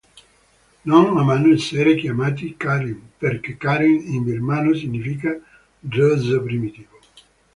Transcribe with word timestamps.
Non 0.89 1.15
amano 1.15 1.53
essere 1.53 1.95
chiamati 1.95 2.57
karen, 2.57 3.11
perché 3.19 3.55
karen 3.55 4.01
in 4.11 4.23
Birmano 4.23 4.73
significa 4.73 5.39
rozzo, 5.81 6.41
primitivo. 6.41 6.99